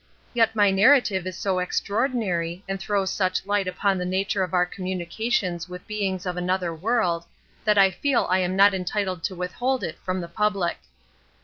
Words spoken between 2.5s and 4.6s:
and throws such light upon the nature of